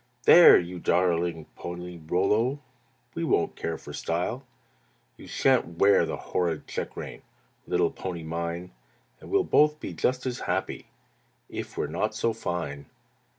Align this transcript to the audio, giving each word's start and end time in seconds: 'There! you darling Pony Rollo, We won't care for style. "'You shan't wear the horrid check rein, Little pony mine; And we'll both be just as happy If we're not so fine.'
'There! 0.23 0.57
you 0.57 0.79
darling 0.79 1.45
Pony 1.55 1.99
Rollo, 2.07 2.59
We 3.13 3.23
won't 3.23 3.55
care 3.55 3.77
for 3.77 3.93
style. 3.93 4.43
"'You 5.15 5.27
shan't 5.27 5.77
wear 5.77 6.07
the 6.07 6.17
horrid 6.17 6.65
check 6.67 6.97
rein, 6.97 7.21
Little 7.67 7.91
pony 7.91 8.23
mine; 8.23 8.71
And 9.19 9.29
we'll 9.29 9.43
both 9.43 9.79
be 9.79 9.93
just 9.93 10.25
as 10.25 10.39
happy 10.49 10.87
If 11.49 11.77
we're 11.77 11.85
not 11.85 12.15
so 12.15 12.33
fine.' 12.33 12.87